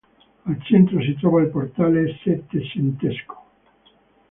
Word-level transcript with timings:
Al 0.45 0.59
centro 0.63 0.99
si 0.99 1.15
trova 1.19 1.41
il 1.43 1.49
portale 1.49 2.17
settecentesco. 2.23 3.43